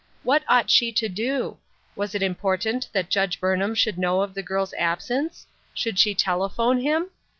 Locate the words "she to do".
0.71-1.57